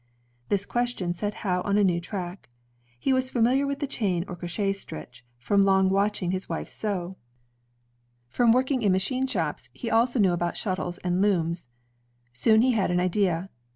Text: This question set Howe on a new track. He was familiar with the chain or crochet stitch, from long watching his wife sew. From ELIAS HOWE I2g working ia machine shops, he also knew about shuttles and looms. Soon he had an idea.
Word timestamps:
This 0.49 0.65
question 0.65 1.13
set 1.13 1.35
Howe 1.45 1.61
on 1.61 1.77
a 1.77 1.83
new 1.83 2.01
track. 2.01 2.49
He 2.97 3.13
was 3.13 3.29
familiar 3.29 3.67
with 3.67 3.81
the 3.81 3.85
chain 3.85 4.25
or 4.27 4.35
crochet 4.35 4.73
stitch, 4.73 5.23
from 5.37 5.61
long 5.61 5.89
watching 5.91 6.31
his 6.31 6.49
wife 6.49 6.67
sew. 6.69 7.17
From 8.27 8.45
ELIAS 8.45 8.49
HOWE 8.49 8.49
I2g 8.49 8.55
working 8.55 8.81
ia 8.81 8.89
machine 8.89 9.27
shops, 9.27 9.69
he 9.75 9.91
also 9.91 10.17
knew 10.17 10.33
about 10.33 10.57
shuttles 10.57 10.97
and 11.03 11.21
looms. 11.21 11.67
Soon 12.33 12.63
he 12.63 12.71
had 12.71 12.89
an 12.89 12.99
idea. 12.99 13.51